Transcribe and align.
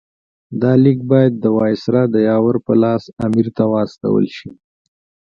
دا 0.61 0.71
لیک 0.83 0.99
باید 1.11 1.33
د 1.37 1.45
وایسرا 1.57 2.03
د 2.09 2.15
یاور 2.29 2.55
په 2.65 2.73
لاس 2.83 3.03
امیر 3.25 3.47
ته 3.57 3.63
واستول 3.73 4.25
شي. 4.35 4.49